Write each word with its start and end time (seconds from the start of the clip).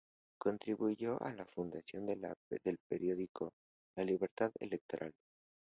Contribuyó 0.39 1.19
a 1.21 1.31
la 1.31 1.45
fundación 1.45 2.07
del 2.07 2.79
periódico, 2.89 3.53
"La 3.95 4.03
Libertad 4.03 4.51
Electoral". 4.59 5.13